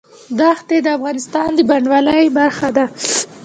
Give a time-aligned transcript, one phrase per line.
[0.39, 2.85] دښتې د افغانستان د بڼوالۍ برخه ده.